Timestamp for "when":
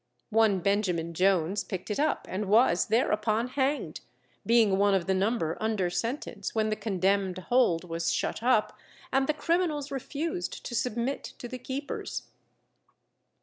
6.55-6.69